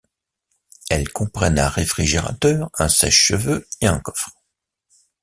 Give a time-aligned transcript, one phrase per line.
[0.89, 4.31] Elles comprennent un réfrigérateur, un sèche-cheveux et un coffre.